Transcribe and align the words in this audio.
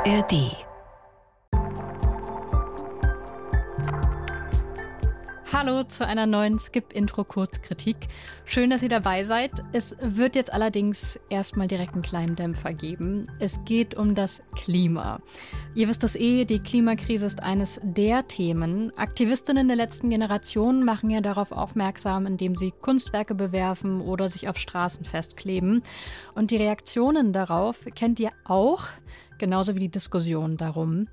ARD 0.00 0.56
Hallo 5.52 5.84
zu 5.84 6.06
einer 6.06 6.24
neuen 6.24 6.58
Skip-Intro-Kurzkritik. 6.58 7.96
Schön, 8.46 8.70
dass 8.70 8.82
ihr 8.82 8.88
dabei 8.88 9.24
seid. 9.24 9.50
Es 9.72 9.94
wird 10.00 10.36
jetzt 10.36 10.54
allerdings 10.54 11.20
erstmal 11.28 11.66
direkt 11.66 11.92
einen 11.92 12.02
kleinen 12.02 12.34
Dämpfer 12.34 12.72
geben. 12.72 13.26
Es 13.40 13.62
geht 13.66 13.94
um 13.94 14.14
das 14.14 14.42
Klima. 14.54 15.20
Ihr 15.74 15.88
wisst 15.88 16.02
das 16.02 16.16
eh, 16.16 16.46
die 16.46 16.60
Klimakrise 16.60 17.26
ist 17.26 17.42
eines 17.42 17.78
der 17.82 18.26
Themen. 18.26 18.96
Aktivistinnen 18.96 19.68
der 19.68 19.76
letzten 19.76 20.08
Generation 20.08 20.82
machen 20.82 21.10
ja 21.10 21.20
darauf 21.20 21.52
aufmerksam, 21.52 22.24
indem 22.24 22.56
sie 22.56 22.70
Kunstwerke 22.70 23.34
bewerfen 23.34 24.00
oder 24.00 24.30
sich 24.30 24.48
auf 24.48 24.56
Straßen 24.56 25.04
festkleben. 25.04 25.82
Und 26.34 26.52
die 26.52 26.56
Reaktionen 26.56 27.34
darauf 27.34 27.84
kennt 27.94 28.18
ihr 28.18 28.30
auch, 28.44 28.86
genauso 29.40 29.74
wie 29.74 29.80
die 29.80 29.90
Diskussion 29.90 30.56
darum. 30.56 31.08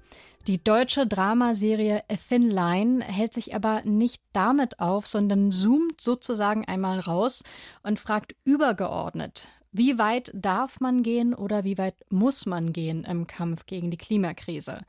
Die 0.45 0.63
deutsche 0.63 1.07
Dramaserie 1.07 2.03
A 2.09 2.15
Thin 2.15 2.51
Line 2.51 3.03
hält 3.03 3.33
sich 3.33 3.55
aber 3.55 3.81
nicht 3.83 4.21
damit 4.31 4.79
auf, 4.79 5.07
sondern 5.07 5.51
zoomt 5.51 5.99
sozusagen 5.99 6.63
einmal 6.65 6.99
raus 6.99 7.43
und 7.81 7.99
fragt 7.99 8.35
übergeordnet, 8.45 9.47
wie 9.71 9.97
weit 9.97 10.31
darf 10.33 10.79
man 10.79 11.03
gehen 11.03 11.33
oder 11.33 11.63
wie 11.63 11.77
weit 11.77 11.95
muss 12.09 12.45
man 12.45 12.71
gehen 12.71 13.03
im 13.03 13.27
Kampf 13.27 13.65
gegen 13.65 13.91
die 13.91 13.97
Klimakrise? 13.97 14.81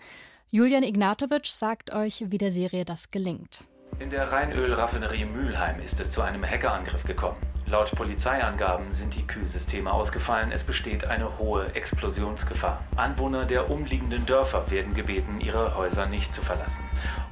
Julian 0.51 0.83
Ignatowitsch 0.83 1.51
sagt 1.51 1.93
euch, 1.93 2.25
wie 2.29 2.39
der 2.39 2.53
Serie 2.53 2.85
das 2.85 3.11
gelingt. 3.11 3.65
In 3.99 4.11
der 4.11 4.31
Rheinölraffinerie 4.31 5.25
Mülheim 5.25 5.81
ist 5.81 5.99
es 5.99 6.11
zu 6.11 6.23
einem 6.23 6.45
Hackerangriff 6.45 7.03
gekommen. 7.05 7.37
Laut 7.71 7.91
Polizeiangaben 7.95 8.95
sind 8.95 9.15
die 9.15 9.27
Kühlsysteme 9.27 9.93
ausgefallen. 9.93 10.53
Es 10.53 10.65
besteht 10.65 11.05
eine 11.05 11.39
hohe 11.39 11.75
Explosionsgefahr. 11.75 12.83
Anwohner 12.97 13.45
der 13.45 13.71
umliegenden 13.71 14.25
Dörfer 14.25 14.71
werden 14.71 14.95
gebeten, 14.95 15.39
ihre 15.43 15.77
Häuser 15.77 16.07
nicht 16.07 16.33
zu 16.33 16.41
verlassen. 16.41 16.83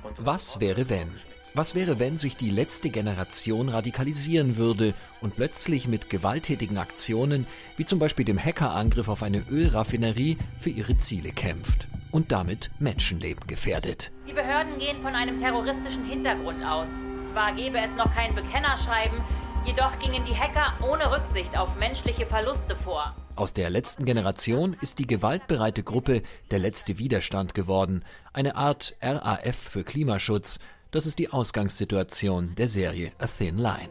Und 0.03 0.15
Was 0.19 0.61
wäre 0.61 0.91
wenn? 0.91 1.09
Was 1.55 1.75
wäre, 1.75 1.99
wenn 1.99 2.19
sich 2.19 2.37
die 2.37 2.51
letzte 2.51 2.91
Generation 2.91 3.71
radikalisieren 3.71 4.59
würde 4.59 4.93
und 5.23 5.37
plötzlich 5.37 5.89
mit 5.89 6.11
gewalttätigen 6.11 6.77
Aktionen, 6.77 7.47
wie 7.79 7.87
zum 7.87 7.99
Beispiel 7.99 8.27
dem 8.27 8.39
Hackerangriff 8.39 9.09
auf 9.09 9.23
eine 9.23 9.43
Ölraffinerie, 9.51 10.37
für 10.59 10.69
ihre 10.69 10.99
Ziele 10.99 11.31
kämpft 11.31 11.89
und 12.11 12.31
damit 12.31 12.71
Menschenleben 12.79 13.47
gefährdet? 13.47 14.13
Die 14.29 14.35
Behörden 14.35 14.79
gehen 14.79 15.01
von 15.01 15.15
einem 15.15 15.41
terroristischen 15.41 16.05
Hintergrund 16.05 16.63
aus. 16.63 16.89
Zwar 17.33 17.55
gäbe 17.55 17.79
es 17.79 17.95
noch 17.97 18.13
kein 18.15 18.35
Bekennerschreiben, 18.35 19.19
jedoch 19.67 19.99
gingen 19.99 20.25
die 20.25 20.35
Hacker 20.35 20.75
ohne 20.85 21.11
Rücksicht 21.11 21.57
auf 21.59 21.75
menschliche 21.77 22.27
Verluste 22.27 22.77
vor. 22.77 23.15
Aus 23.35 23.53
der 23.53 23.69
letzten 23.69 24.05
Generation 24.05 24.77
ist 24.81 24.99
die 24.99 25.07
gewaltbereite 25.07 25.83
Gruppe 25.83 26.23
der 26.51 26.59
letzte 26.59 26.99
Widerstand 26.99 27.55
geworden, 27.55 28.05
eine 28.33 28.57
Art 28.57 28.95
RAF 29.03 29.57
für 29.57 29.85
Klimaschutz, 29.85 30.59
das 30.91 31.05
ist 31.05 31.19
die 31.19 31.31
Ausgangssituation 31.31 32.55
der 32.55 32.69
Serie 32.69 33.13
A 33.19 33.27
Thin 33.27 33.59
Line. 33.59 33.91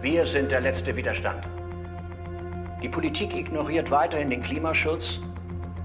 Wir 0.00 0.26
sind 0.26 0.50
der 0.50 0.62
letzte 0.62 0.96
Widerstand. 0.96 1.46
Die 2.82 2.88
Politik 2.88 3.34
ignoriert 3.34 3.90
weiterhin 3.90 4.30
den 4.30 4.42
Klimaschutz, 4.42 5.18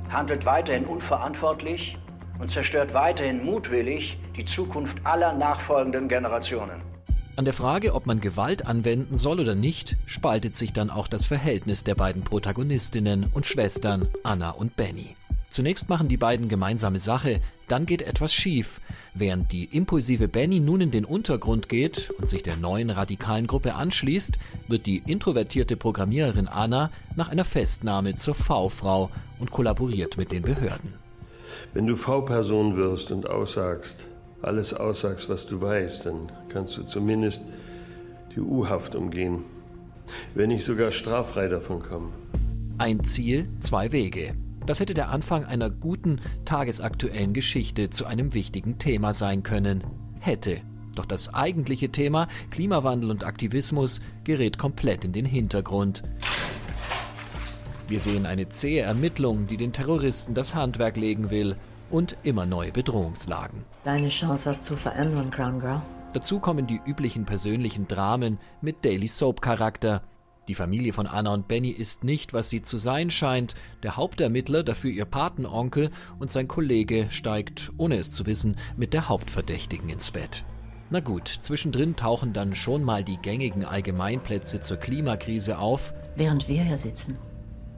handelt 0.09 0.45
weiterhin 0.45 0.85
unverantwortlich 0.85 1.97
und 2.39 2.49
zerstört 2.49 2.93
weiterhin 2.93 3.43
mutwillig 3.43 4.17
die 4.37 4.45
Zukunft 4.45 5.05
aller 5.05 5.33
nachfolgenden 5.33 6.07
Generationen. 6.07 6.94
An 7.37 7.43
der 7.43 7.53
Frage, 7.53 7.93
ob 7.93 8.05
man 8.05 8.21
Gewalt 8.21 8.65
anwenden 8.65 9.17
soll 9.17 9.41
oder 9.41 9.55
nicht, 9.55 9.97
spaltet 10.05 10.55
sich 10.55 10.71
dann 10.71 10.89
auch 10.89 11.09
das 11.09 11.25
Verhältnis 11.25 11.83
der 11.83 11.95
beiden 11.95 12.23
Protagonistinnen 12.23 13.25
und 13.33 13.45
Schwestern 13.45 14.07
Anna 14.23 14.51
und 14.51 14.77
Benny. 14.77 15.17
Zunächst 15.49 15.89
machen 15.89 16.07
die 16.07 16.15
beiden 16.15 16.47
gemeinsame 16.47 17.01
Sache, 17.01 17.41
dann 17.67 17.85
geht 17.85 18.01
etwas 18.01 18.33
schief. 18.33 18.79
Während 19.13 19.51
die 19.51 19.65
impulsive 19.65 20.29
Benny 20.29 20.61
nun 20.61 20.79
in 20.79 20.91
den 20.91 21.03
Untergrund 21.03 21.67
geht 21.67 22.09
und 22.17 22.29
sich 22.29 22.41
der 22.41 22.55
neuen 22.55 22.89
radikalen 22.89 23.47
Gruppe 23.47 23.75
anschließt, 23.75 24.37
wird 24.69 24.85
die 24.85 25.03
introvertierte 25.05 25.75
Programmiererin 25.75 26.47
Anna 26.47 26.89
nach 27.17 27.27
einer 27.27 27.45
Festnahme 27.45 28.15
zur 28.15 28.35
V-Frau 28.35 29.09
und 29.39 29.51
kollaboriert 29.51 30.15
mit 30.17 30.31
den 30.31 30.43
Behörden. 30.43 30.93
Wenn 31.73 31.85
du 31.85 31.97
V-Person 31.97 32.77
wirst 32.77 33.11
und 33.11 33.29
aussagst, 33.29 33.97
alles 34.45 34.73
aussagst, 34.73 35.27
was 35.29 35.45
du 35.45 35.61
weißt, 35.61 36.05
dann 36.05 36.31
kannst 36.49 36.77
du 36.77 36.83
zumindest 36.83 37.41
die 38.35 38.39
U-Haft 38.39 38.95
umgehen. 38.95 39.43
Wenn 40.35 40.49
nicht 40.49 40.63
sogar 40.63 40.91
straffrei 40.91 41.47
davon 41.47 41.81
kommen. 41.81 42.13
Ein 42.77 43.03
Ziel, 43.03 43.47
zwei 43.59 43.91
Wege. 43.91 44.35
Das 44.65 44.79
hätte 44.79 44.93
der 44.93 45.09
Anfang 45.09 45.45
einer 45.45 45.69
guten, 45.69 46.19
tagesaktuellen 46.43 47.33
Geschichte 47.33 47.89
zu 47.89 48.05
einem 48.05 48.33
wichtigen 48.33 48.77
Thema 48.77 49.13
sein 49.13 49.43
können. 49.43 49.83
Hätte. 50.19 50.61
Doch 50.95 51.05
das 51.05 51.33
eigentliche 51.33 51.89
Thema, 51.89 52.27
Klimawandel 52.51 53.11
und 53.11 53.25
Aktivismus, 53.25 54.01
gerät 54.23 54.57
komplett 54.57 55.05
in 55.05 55.11
den 55.11 55.25
Hintergrund. 55.25 56.03
Wir 57.87 57.99
sehen 57.99 58.25
eine 58.25 58.49
zähe 58.49 58.81
Ermittlung, 58.81 59.45
die 59.45 59.57
den 59.57 59.73
Terroristen 59.73 60.33
das 60.33 60.55
Handwerk 60.55 60.97
legen 60.97 61.29
will 61.29 61.55
und 61.89 62.17
immer 62.23 62.45
neue 62.45 62.71
Bedrohungslagen. 62.71 63.63
Deine 63.83 64.09
Chance, 64.09 64.49
was 64.49 64.63
zu 64.63 64.75
verändern, 64.75 65.29
Crown 65.29 65.59
Girl. 65.59 65.81
Dazu 66.13 66.39
kommen 66.39 66.65
die 66.65 66.79
üblichen 66.85 67.25
persönlichen 67.25 67.87
Dramen 67.87 68.39
mit 68.61 68.85
Daily 68.85 69.07
Soap 69.07 69.41
Charakter. 69.41 70.01
Die 70.47 70.55
Familie 70.55 70.93
von 70.93 71.07
Anna 71.07 71.33
und 71.33 71.47
Benny 71.47 71.71
ist 71.71 72.03
nicht, 72.03 72.31
was 72.31 72.49
sie 72.49 72.61
zu 72.61 72.77
sein 72.77 73.09
scheint. 73.09 73.55
Der 73.83 73.97
Hauptermittler, 73.97 74.63
dafür 74.63 74.91
ihr 74.91 75.05
Patenonkel 75.05 75.89
und 76.19 76.29
sein 76.29 76.47
Kollege 76.47 77.07
steigt, 77.09 77.71
ohne 77.77 77.97
es 77.97 78.11
zu 78.11 78.25
wissen, 78.27 78.55
mit 78.77 78.93
der 78.93 79.09
Hauptverdächtigen 79.09 79.89
ins 79.89 80.11
Bett. 80.11 80.43
Na 80.91 80.99
gut, 80.99 81.27
zwischendrin 81.27 81.95
tauchen 81.95 82.31
dann 82.31 82.53
schon 82.53 82.83
mal 82.83 83.03
die 83.03 83.17
gängigen 83.17 83.65
Allgemeinplätze 83.65 84.61
zur 84.61 84.77
Klimakrise 84.77 85.57
auf. 85.57 85.95
Während 86.15 86.47
wir 86.47 86.63
hier 86.63 86.77
sitzen, 86.77 87.17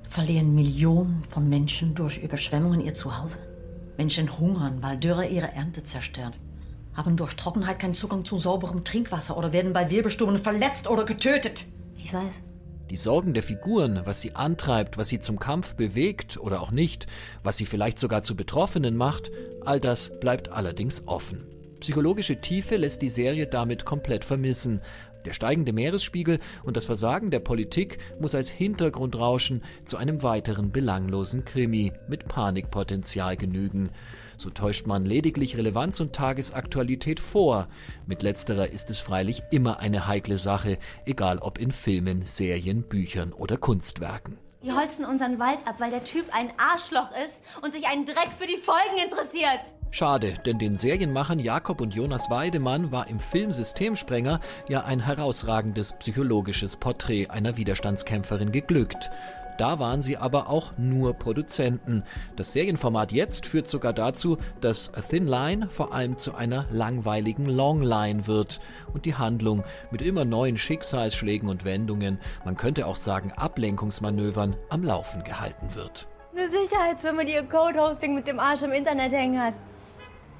verlieren 0.09 0.53
Millionen 0.53 1.23
von 1.29 1.47
Menschen 1.47 1.95
durch 1.95 2.17
Überschwemmungen 2.17 2.81
ihr 2.81 2.93
Zuhause. 2.93 3.39
Menschen 3.97 4.37
hungern, 4.39 4.81
weil 4.81 4.97
Dürre 4.97 5.27
ihre 5.27 5.51
Ernte 5.51 5.83
zerstört, 5.83 6.39
haben 6.93 7.17
durch 7.17 7.35
Trockenheit 7.35 7.79
keinen 7.79 7.93
Zugang 7.93 8.25
zu 8.25 8.37
sauberem 8.37 8.83
Trinkwasser 8.83 9.35
oder 9.37 9.51
werden 9.53 9.73
bei 9.73 9.89
Wirbelstürmen 9.89 10.37
verletzt 10.37 10.89
oder 10.89 11.03
getötet. 11.05 11.65
Ich 11.97 12.13
weiß, 12.13 12.43
die 12.89 12.95
Sorgen 12.95 13.33
der 13.33 13.43
Figuren, 13.43 14.01
was 14.05 14.21
sie 14.21 14.35
antreibt, 14.35 14.97
was 14.97 15.09
sie 15.09 15.19
zum 15.19 15.39
Kampf 15.39 15.75
bewegt 15.75 16.37
oder 16.37 16.61
auch 16.61 16.71
nicht, 16.71 17.07
was 17.43 17.57
sie 17.57 17.65
vielleicht 17.65 17.99
sogar 17.99 18.21
zu 18.21 18.37
Betroffenen 18.37 18.95
macht, 18.95 19.29
all 19.65 19.81
das 19.81 20.19
bleibt 20.21 20.49
allerdings 20.49 21.05
offen. 21.05 21.45
Psychologische 21.79 22.41
Tiefe 22.41 22.77
lässt 22.77 23.01
die 23.01 23.09
Serie 23.09 23.47
damit 23.47 23.85
komplett 23.85 24.25
vermissen. 24.25 24.81
Der 25.25 25.33
steigende 25.33 25.73
Meeresspiegel 25.73 26.39
und 26.63 26.77
das 26.77 26.85
Versagen 26.85 27.31
der 27.31 27.39
Politik 27.39 27.97
muss 28.19 28.33
als 28.33 28.49
Hintergrundrauschen 28.49 29.61
zu 29.85 29.97
einem 29.97 30.23
weiteren 30.23 30.71
belanglosen 30.71 31.43
Krimi 31.43 31.91
mit 32.07 32.27
Panikpotenzial 32.27 33.35
genügen. 33.35 33.89
So 34.37 34.49
täuscht 34.49 34.87
man 34.87 35.05
lediglich 35.05 35.57
Relevanz 35.57 35.99
und 35.99 36.13
Tagesaktualität 36.13 37.19
vor. 37.19 37.67
Mit 38.05 38.23
letzterer 38.23 38.69
ist 38.69 38.89
es 38.89 38.99
freilich 38.99 39.43
immer 39.51 39.79
eine 39.79 40.07
heikle 40.07 40.37
Sache, 40.37 40.77
egal 41.05 41.39
ob 41.39 41.59
in 41.59 41.71
Filmen, 41.71 42.25
Serien, 42.25 42.83
Büchern 42.83 43.33
oder 43.33 43.57
Kunstwerken. 43.57 44.37
Die 44.63 44.71
holzen 44.71 45.05
unseren 45.05 45.37
Wald 45.37 45.59
ab, 45.65 45.75
weil 45.79 45.91
der 45.91 46.03
Typ 46.03 46.25
ein 46.33 46.51
Arschloch 46.57 47.11
ist 47.25 47.41
und 47.61 47.73
sich 47.73 47.87
einen 47.87 48.05
Dreck 48.05 48.29
für 48.39 48.47
die 48.47 48.57
Folgen 48.57 48.97
interessiert. 49.03 49.61
Schade, 49.91 50.33
denn 50.45 50.57
den 50.57 50.75
Serienmachern 50.75 51.39
Jakob 51.39 51.79
und 51.79 51.93
Jonas 51.93 52.29
Weidemann 52.29 52.91
war 52.91 53.07
im 53.07 53.19
Film 53.19 53.51
Systemsprenger 53.51 54.41
ja 54.67 54.83
ein 54.83 54.99
herausragendes 54.99 55.93
psychologisches 55.93 56.75
Porträt 56.75 57.27
einer 57.29 57.55
Widerstandskämpferin 57.55 58.51
geglückt. 58.51 59.11
Da 59.57 59.79
waren 59.79 60.01
sie 60.01 60.17
aber 60.17 60.49
auch 60.49 60.77
nur 60.77 61.13
Produzenten. 61.13 62.03
Das 62.35 62.53
Serienformat 62.53 63.11
jetzt 63.11 63.45
führt 63.45 63.67
sogar 63.67 63.93
dazu, 63.93 64.37
dass 64.61 64.91
Thin 65.09 65.27
Line 65.27 65.69
vor 65.71 65.93
allem 65.93 66.17
zu 66.17 66.35
einer 66.35 66.65
langweiligen 66.71 67.45
Long 67.45 67.81
Line 67.81 68.27
wird 68.27 68.59
und 68.93 69.05
die 69.05 69.15
Handlung 69.15 69.63
mit 69.89 70.01
immer 70.01 70.25
neuen 70.25 70.57
Schicksalsschlägen 70.57 71.49
und 71.49 71.65
Wendungen, 71.65 72.19
man 72.45 72.55
könnte 72.55 72.85
auch 72.85 72.95
sagen 72.95 73.31
Ablenkungsmanövern, 73.35 74.55
am 74.69 74.83
Laufen 74.83 75.23
gehalten 75.23 75.73
wird. 75.75 76.07
Eine 76.35 76.49
Sicherheitsfirma, 76.51 77.23
die 77.23 77.33
ihr 77.33 77.43
Code-Hosting 77.43 78.13
mit 78.13 78.27
dem 78.27 78.39
Arsch 78.39 78.61
im 78.61 78.71
Internet 78.71 79.11
hängen 79.11 79.41
hat. 79.41 79.55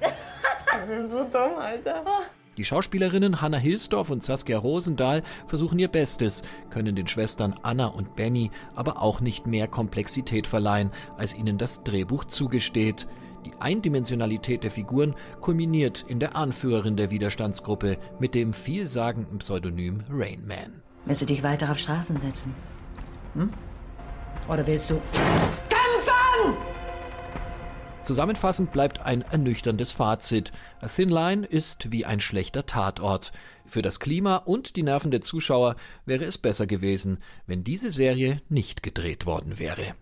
das 0.00 0.88
sind 0.88 1.10
so 1.10 1.24
dumm, 1.24 1.58
Alter. 1.58 2.04
Die 2.58 2.64
Schauspielerinnen 2.64 3.40
Hannah 3.40 3.56
Hilsdorf 3.56 4.10
und 4.10 4.24
Saskia 4.24 4.58
Rosendahl 4.58 5.22
versuchen 5.46 5.78
ihr 5.78 5.86
Bestes, 5.86 6.42
können 6.70 6.96
den 6.96 7.06
Schwestern 7.06 7.54
Anna 7.62 7.86
und 7.86 8.16
Benny 8.16 8.50
aber 8.74 9.00
auch 9.00 9.20
nicht 9.20 9.46
mehr 9.46 9.68
Komplexität 9.68 10.48
verleihen, 10.48 10.90
als 11.16 11.36
ihnen 11.36 11.56
das 11.56 11.84
Drehbuch 11.84 12.24
zugesteht. 12.24 13.06
Die 13.46 13.52
Eindimensionalität 13.60 14.64
der 14.64 14.72
Figuren 14.72 15.14
kulminiert 15.40 16.04
in 16.08 16.18
der 16.18 16.34
Anführerin 16.34 16.96
der 16.96 17.12
Widerstandsgruppe 17.12 17.96
mit 18.18 18.34
dem 18.34 18.52
vielsagenden 18.52 19.38
Pseudonym 19.38 20.02
Rain 20.10 20.44
Man. 20.44 20.82
Willst 21.04 21.22
du 21.22 21.26
dich 21.26 21.44
weiter 21.44 21.70
auf 21.70 21.78
Straßen 21.78 22.16
setzen? 22.16 22.52
Hm? 23.34 23.52
Oder 24.48 24.66
willst 24.66 24.90
du 24.90 25.00
Zusammenfassend 28.08 28.72
bleibt 28.72 29.00
ein 29.00 29.20
ernüchterndes 29.20 29.92
Fazit. 29.92 30.50
A 30.80 30.88
Thin 30.88 31.10
Line 31.10 31.44
ist 31.44 31.92
wie 31.92 32.06
ein 32.06 32.20
schlechter 32.20 32.64
Tatort. 32.64 33.32
Für 33.66 33.82
das 33.82 34.00
Klima 34.00 34.36
und 34.36 34.76
die 34.76 34.82
Nerven 34.82 35.10
der 35.10 35.20
Zuschauer 35.20 35.76
wäre 36.06 36.24
es 36.24 36.38
besser 36.38 36.66
gewesen, 36.66 37.18
wenn 37.46 37.64
diese 37.64 37.90
Serie 37.90 38.40
nicht 38.48 38.82
gedreht 38.82 39.26
worden 39.26 39.58
wäre. 39.58 39.94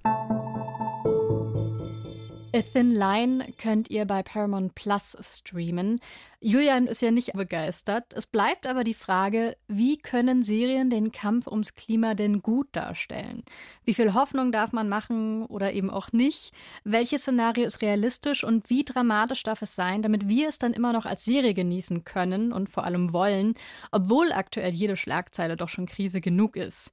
A 2.57 2.63
Thin 2.63 2.91
Line 2.91 3.53
könnt 3.59 3.91
ihr 3.91 4.07
bei 4.07 4.23
Paramount 4.23 4.75
Plus 4.75 5.15
streamen. 5.21 6.01
Julian 6.41 6.87
ist 6.87 7.03
ja 7.03 7.11
nicht 7.11 7.35
begeistert. 7.35 8.15
Es 8.15 8.27
bleibt 8.27 8.67
aber 8.67 8.83
die 8.83 8.95
Frage, 8.95 9.59
wie 9.69 9.99
können 9.99 10.43
Serien 10.43 10.89
den 10.89 11.13
Kampf 11.13 11.49
ums 11.49 11.75
Klima 11.75 12.15
denn 12.15 12.41
gut 12.41 12.69
darstellen? 12.73 13.43
Wie 13.85 13.93
viel 13.93 14.15
Hoffnung 14.15 14.53
darf 14.53 14.73
man 14.73 14.89
machen 14.89 15.45
oder 15.45 15.75
eben 15.75 15.91
auch 15.91 16.13
nicht? 16.13 16.55
Welches 16.83 17.23
Szenario 17.23 17.67
ist 17.67 17.83
realistisch 17.83 18.43
und 18.43 18.71
wie 18.71 18.85
dramatisch 18.85 19.43
darf 19.43 19.61
es 19.61 19.75
sein, 19.75 20.01
damit 20.01 20.27
wir 20.27 20.49
es 20.49 20.59
dann 20.59 20.73
immer 20.73 20.95
noch 20.95 21.05
als 21.05 21.27
Serie 21.27 21.53
genießen 21.53 22.05
können 22.05 22.55
und 22.55 22.71
vor 22.71 22.85
allem 22.85 23.13
wollen, 23.13 23.53
obwohl 23.93 24.33
aktuell 24.33 24.73
jede 24.73 24.97
Schlagzeile 24.97 25.57
doch 25.57 25.69
schon 25.69 25.85
Krise 25.85 26.23
genug 26.23 26.57
ist? 26.57 26.91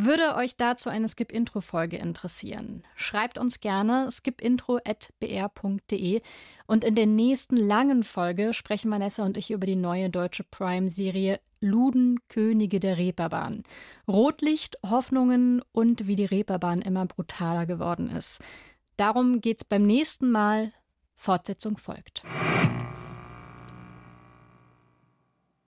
Würde 0.00 0.36
euch 0.36 0.56
dazu 0.56 0.90
eine 0.90 1.08
Skip-Intro-Folge 1.08 1.96
interessieren? 1.96 2.84
Schreibt 2.94 3.36
uns 3.36 3.58
gerne 3.58 4.08
skipintro.br.de 4.12 6.22
und 6.68 6.84
in 6.84 6.94
der 6.94 7.06
nächsten 7.06 7.56
langen 7.56 8.04
Folge 8.04 8.54
sprechen 8.54 8.92
Vanessa 8.92 9.24
und 9.24 9.36
ich 9.36 9.50
über 9.50 9.66
die 9.66 9.74
neue 9.74 10.08
deutsche 10.08 10.44
Prime-Serie 10.44 11.40
Luden, 11.60 12.20
Könige 12.28 12.78
der 12.78 12.96
Reeperbahn. 12.96 13.64
Rotlicht, 14.06 14.78
Hoffnungen 14.88 15.62
und 15.72 16.06
wie 16.06 16.14
die 16.14 16.26
Reeperbahn 16.26 16.80
immer 16.80 17.06
brutaler 17.06 17.66
geworden 17.66 18.08
ist. 18.08 18.40
Darum 18.96 19.40
geht's 19.40 19.64
beim 19.64 19.84
nächsten 19.84 20.30
Mal. 20.30 20.70
Fortsetzung 21.16 21.76
folgt. 21.76 22.22